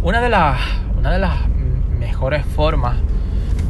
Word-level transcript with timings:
Una 0.00 0.20
de 0.20 0.28
las, 0.28 0.60
una 0.96 1.12
de 1.12 1.18
las 1.18 1.48
mejores 1.98 2.46
formas 2.46 2.96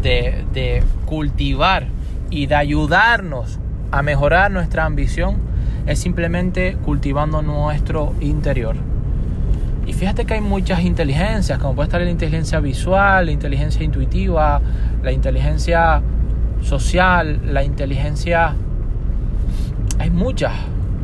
de, 0.03 0.45
de 0.53 0.83
cultivar 1.07 1.87
y 2.31 2.47
de 2.47 2.55
ayudarnos 2.55 3.59
a 3.91 4.03
mejorar 4.03 4.51
nuestra 4.51 4.85
ambición 4.85 5.37
es 5.87 5.99
simplemente 5.99 6.77
cultivando 6.85 7.41
nuestro 7.41 8.15
interior. 8.21 8.77
Y 9.87 9.95
fíjate 9.95 10.27
que 10.27 10.35
hay 10.35 10.43
muchas 10.43 10.83
inteligencias, 10.83 11.59
como 11.59 11.75
puede 11.75 11.87
estar 11.87 12.03
la 12.03 12.11
inteligencia 12.11 12.61
visual, 12.61 13.25
la 13.25 13.33
inteligencia 13.33 13.83
intuitiva, 13.83 14.61
la 15.03 15.13
inteligencia 15.13 16.03
social, 16.61 17.41
la 17.47 17.65
inteligencia... 17.65 18.55
Hay 19.99 20.11
muchas. 20.11 20.53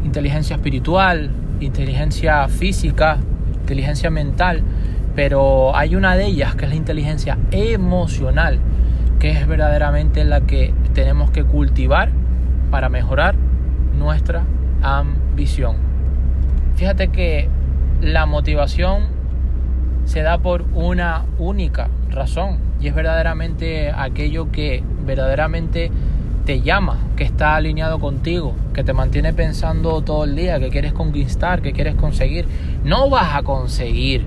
Inteligencia 0.05 0.56
espiritual, 0.56 1.30
inteligencia 1.61 2.47
física, 2.48 3.16
inteligencia 3.55 4.11
mental, 4.11 4.62
pero 5.14 5.77
hay 5.77 5.96
una 5.96 6.16
de 6.16 6.27
ellas 6.27 6.54
que 6.54 6.64
es 6.64 6.70
la 6.70 6.77
inteligencia 6.77 7.38
emocional, 7.50 8.59
que 9.18 9.30
es 9.30 9.46
verdaderamente 9.46 10.24
la 10.24 10.41
que 10.41 10.74
tenemos 10.92 11.30
que 11.30 11.45
cultivar 11.45 12.10
para 12.70 12.88
mejorar 12.88 13.36
nuestra 13.98 14.45
ambición. 14.82 15.77
Fíjate 16.74 17.08
que 17.08 17.48
la 18.00 18.27
motivación 18.27 19.05
se 20.05 20.22
da 20.22 20.38
por 20.38 20.62
una 20.74 21.24
única 21.38 21.88
razón 22.10 22.58
y 22.80 22.88
es 22.88 22.94
verdaderamente 22.94 23.91
aquello 23.91 24.50
que 24.50 24.83
verdaderamente 25.06 25.91
te 26.44 26.60
llama, 26.60 26.98
que 27.17 27.24
está 27.24 27.56
alineado 27.56 27.98
contigo, 27.98 28.55
que 28.74 28.84
te 28.84 28.92
mantiene 28.92 29.33
pensando 29.33 30.02
todo 30.02 30.24
el 30.24 30.36
día, 30.36 30.58
que 30.61 30.69
quieres 30.69 30.92
conquistar, 30.92 31.62
que 31.62 31.72
quieres 31.72 31.94
conseguir. 31.94 32.46
No 32.84 33.08
vas 33.08 33.34
a 33.34 33.42
conseguir 33.42 34.27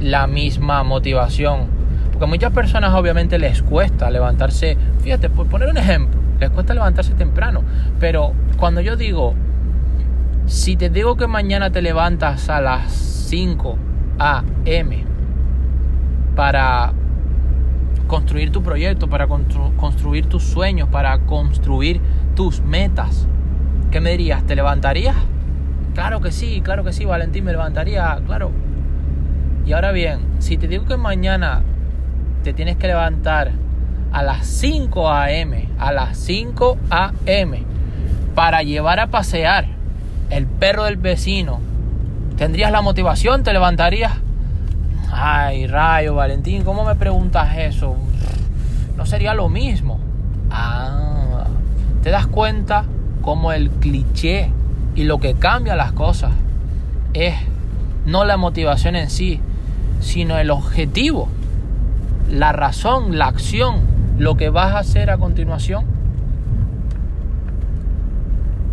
la 0.00 0.26
misma 0.26 0.82
motivación, 0.82 1.66
porque 2.12 2.24
a 2.24 2.28
muchas 2.28 2.52
personas 2.52 2.94
obviamente 2.94 3.38
les 3.38 3.62
cuesta 3.62 4.10
levantarse, 4.10 4.76
fíjate, 5.02 5.30
por 5.30 5.46
poner 5.46 5.68
un 5.68 5.76
ejemplo, 5.76 6.20
les 6.40 6.50
cuesta 6.50 6.74
levantarse 6.74 7.14
temprano, 7.14 7.62
pero 7.98 8.32
cuando 8.56 8.80
yo 8.80 8.96
digo, 8.96 9.34
si 10.46 10.76
te 10.76 10.90
digo 10.90 11.16
que 11.16 11.26
mañana 11.26 11.70
te 11.70 11.82
levantas 11.82 12.48
a 12.48 12.60
las 12.60 12.92
5 12.92 13.76
a.m. 14.18 15.04
para 16.36 16.92
construir 18.06 18.52
tu 18.52 18.62
proyecto, 18.62 19.08
para 19.08 19.26
construir 19.26 20.26
tus 20.26 20.44
sueños, 20.44 20.88
para 20.88 21.18
construir 21.20 22.00
tus 22.36 22.60
metas, 22.60 23.26
¿qué 23.90 24.00
me 24.00 24.12
dirías? 24.12 24.44
¿Te 24.44 24.54
levantarías? 24.54 25.16
Claro 25.94 26.20
que 26.20 26.30
sí, 26.30 26.60
claro 26.62 26.84
que 26.84 26.92
sí, 26.92 27.04
Valentín, 27.04 27.44
me 27.44 27.52
levantaría, 27.52 28.20
claro. 28.26 28.52
Y 29.66 29.72
ahora 29.72 29.90
bien, 29.90 30.20
si 30.38 30.56
te 30.56 30.68
digo 30.68 30.84
que 30.84 30.96
mañana 30.96 31.62
te 32.44 32.52
tienes 32.52 32.76
que 32.76 32.86
levantar 32.86 33.50
a 34.12 34.22
las 34.22 34.46
5 34.46 35.10
a.m., 35.10 35.68
a 35.78 35.90
las 35.90 36.16
5 36.18 36.78
a.m., 36.88 37.64
para 38.36 38.62
llevar 38.62 39.00
a 39.00 39.08
pasear 39.08 39.66
el 40.30 40.46
perro 40.46 40.84
del 40.84 40.96
vecino, 40.96 41.58
¿tendrías 42.36 42.70
la 42.70 42.80
motivación? 42.80 43.42
¿Te 43.42 43.52
levantarías? 43.52 44.12
Ay, 45.10 45.66
rayo, 45.66 46.14
Valentín, 46.14 46.62
¿cómo 46.62 46.84
me 46.84 46.94
preguntas 46.94 47.56
eso? 47.58 47.96
No 48.96 49.04
sería 49.04 49.34
lo 49.34 49.48
mismo. 49.48 49.98
Ah, 50.50 51.46
¿te 52.04 52.10
das 52.10 52.28
cuenta 52.28 52.84
cómo 53.20 53.50
el 53.52 53.70
cliché 53.70 54.52
y 54.94 55.04
lo 55.04 55.18
que 55.18 55.34
cambia 55.34 55.74
las 55.74 55.90
cosas 55.92 56.30
es 57.14 57.34
no 58.04 58.24
la 58.24 58.36
motivación 58.36 58.94
en 58.94 59.10
sí, 59.10 59.40
sino 60.00 60.38
el 60.38 60.50
objetivo, 60.50 61.28
la 62.30 62.52
razón, 62.52 63.18
la 63.18 63.26
acción, 63.26 63.80
lo 64.18 64.36
que 64.36 64.50
vas 64.50 64.74
a 64.74 64.78
hacer 64.78 65.10
a 65.10 65.18
continuación? 65.18 65.84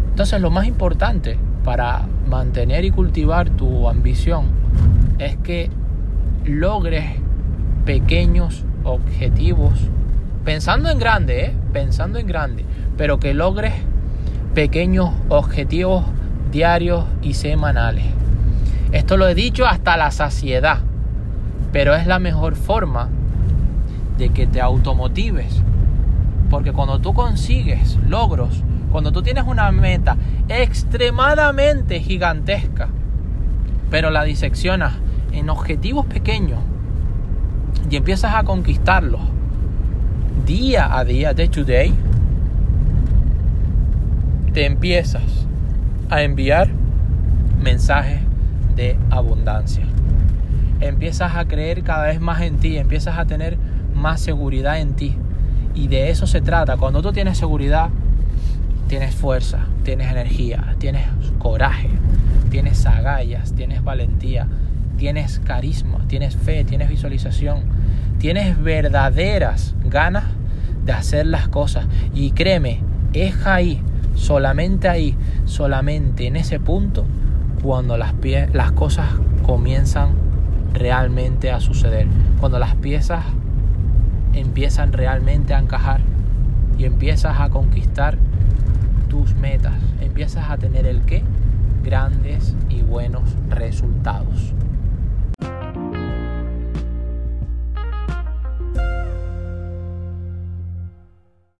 Entonces 0.09 0.39
lo 0.41 0.51
más 0.51 0.67
importante 0.67 1.37
para 1.63 2.03
mantener 2.29 2.85
y 2.85 2.91
cultivar 2.91 3.49
tu 3.49 3.89
ambición 3.89 4.45
es 5.19 5.37
que 5.37 5.69
logres 6.45 7.15
pequeños 7.85 8.63
objetivos, 8.83 9.73
pensando 10.45 10.89
en 10.89 10.99
grande, 10.99 11.45
¿eh? 11.45 11.53
pensando 11.71 12.19
en 12.19 12.27
grande, 12.27 12.65
pero 12.97 13.19
que 13.19 13.33
logres 13.33 13.73
pequeños 14.53 15.11
objetivos 15.29 16.05
diarios 16.51 17.05
y 17.21 17.33
semanales. 17.33 18.05
Esto 18.91 19.17
lo 19.17 19.27
he 19.27 19.33
dicho 19.33 19.65
hasta 19.65 19.97
la 19.97 20.11
saciedad, 20.11 20.79
pero 21.73 21.93
es 21.95 22.07
la 22.07 22.19
mejor 22.19 22.55
forma 22.55 23.09
de 24.17 24.29
que 24.29 24.47
te 24.47 24.61
automotives. 24.61 25.61
Porque 26.49 26.71
cuando 26.71 26.99
tú 26.99 27.13
consigues 27.13 27.97
logros 28.07 28.63
cuando 28.93 29.11
tú 29.11 29.23
tienes 29.23 29.45
una 29.47 29.71
meta 29.71 30.17
extremadamente 30.47 31.99
gigantesca, 31.99 32.89
pero 33.89 34.11
la 34.11 34.23
diseccionas 34.23 34.93
en 35.31 35.49
objetivos 35.49 36.05
pequeños 36.05 36.59
y 37.89 37.95
empiezas 37.95 38.35
a 38.35 38.43
conquistarlos 38.43 39.19
día 40.45 40.95
a 40.95 41.03
día, 41.03 41.33
day 41.33 41.47
to 41.47 41.63
day, 41.63 41.91
te 44.53 44.67
empiezas 44.67 45.47
a 46.11 46.21
enviar 46.21 46.69
mensajes 47.63 48.19
de 48.75 48.95
abundancia. 49.09 49.87
Empiezas 50.83 51.35
a 51.35 51.45
creer 51.45 51.83
cada 51.83 52.07
vez 52.07 52.19
más 52.19 52.41
en 52.41 52.57
ti, 52.57 52.77
empiezas 52.77 53.17
a 53.17 53.25
tener 53.25 53.57
más 53.95 54.19
seguridad 54.19 54.79
en 54.79 54.95
ti. 54.95 55.15
Y 55.73 55.87
de 55.87 56.09
eso 56.09 56.27
se 56.27 56.41
trata. 56.41 56.75
Cuando 56.75 57.01
tú 57.01 57.13
tienes 57.13 57.37
seguridad, 57.37 57.89
tienes 58.87 59.15
fuerza, 59.15 59.59
tienes 59.83 60.11
energía, 60.11 60.75
tienes 60.79 61.05
coraje, 61.39 61.89
tienes 62.49 62.85
agallas, 62.85 63.53
tienes 63.53 63.83
valentía, 63.83 64.47
tienes 64.97 65.39
carisma, 65.39 65.99
tienes 66.07 66.35
fe, 66.35 66.63
tienes 66.65 66.89
visualización, 66.89 67.63
tienes 68.19 68.61
verdaderas 68.61 69.75
ganas 69.85 70.25
de 70.85 70.91
hacer 70.91 71.25
las 71.25 71.47
cosas. 71.47 71.87
Y 72.13 72.31
créeme, 72.31 72.81
es 73.13 73.45
ahí, 73.45 73.81
solamente 74.15 74.89
ahí, 74.89 75.15
solamente 75.45 76.27
en 76.27 76.35
ese 76.35 76.59
punto, 76.59 77.05
cuando 77.61 77.97
las, 77.97 78.13
las 78.51 78.73
cosas 78.73 79.07
comienzan 79.43 80.22
realmente 80.73 81.51
a 81.51 81.59
suceder. 81.59 82.07
Cuando 82.39 82.59
las 82.59 82.75
piezas 82.75 83.23
empiezan 84.33 84.93
realmente 84.93 85.53
a 85.53 85.59
encajar 85.59 86.01
y 86.77 86.85
empiezas 86.85 87.39
a 87.39 87.49
conquistar 87.49 88.17
tus 89.07 89.35
metas, 89.35 89.73
empiezas 90.01 90.49
a 90.49 90.57
tener 90.57 90.85
el 90.87 91.01
qué? 91.01 91.23
Grandes 91.83 92.55
y 92.69 92.81
buenos 92.81 93.23
resultados. 93.49 94.53